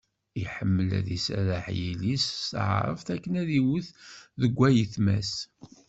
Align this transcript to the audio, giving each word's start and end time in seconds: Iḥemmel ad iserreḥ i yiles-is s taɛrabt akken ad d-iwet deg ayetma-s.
Iḥemmel 0.43 0.89
ad 0.99 1.07
iserreḥ 1.17 1.65
i 1.69 1.73
yiles-is 1.81 2.25
s 2.43 2.45
taɛrabt 2.53 3.07
akken 3.15 3.33
ad 3.41 3.45
d-iwet 3.49 3.87
deg 4.41 4.53
ayetma-s. 4.67 5.33